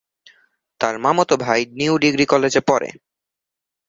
তার 0.81 0.95
মামাতো 0.99 1.35
ভাই 1.37 1.59
নিউ 1.71 1.93
ডিগ্রি 2.03 2.25
কলেজে 2.25 2.61
পড়ে। 2.69 2.89